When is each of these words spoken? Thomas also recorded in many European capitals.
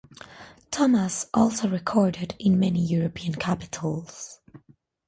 Thomas 0.71 1.27
also 1.31 1.69
recorded 1.69 2.33
in 2.39 2.59
many 2.59 2.83
European 2.83 3.35
capitals. 3.35 4.39